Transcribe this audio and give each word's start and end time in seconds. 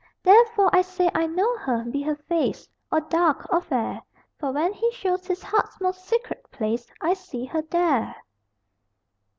Therefore 0.23 0.71
I 0.75 0.81
say 0.81 1.11
I 1.13 1.27
know 1.27 1.59
her, 1.59 1.83
be 1.83 2.01
her 2.01 2.15
face 2.15 2.67
Or 2.91 3.01
dark 3.01 3.45
or 3.53 3.61
fair 3.61 4.01
For 4.39 4.51
when 4.51 4.73
he 4.73 4.91
shows 4.91 5.27
his 5.27 5.43
heart's 5.43 5.79
most 5.79 6.05
secret 6.05 6.49
place 6.49 6.87
I 7.01 7.13
see 7.13 7.45
her 7.45 7.61
there! 7.61 8.15